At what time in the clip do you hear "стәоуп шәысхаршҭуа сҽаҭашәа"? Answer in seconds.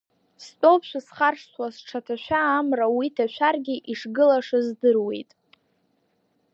0.43-2.41